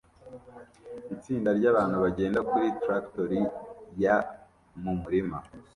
[1.15, 3.39] Itsinda ryabantu bagenda kuri traktori
[4.03, 4.15] ya
[4.81, 5.37] mumurima